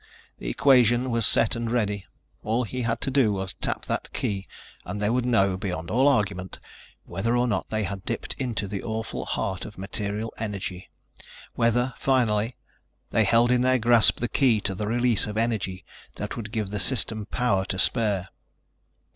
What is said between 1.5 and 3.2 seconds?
and ready. All he had to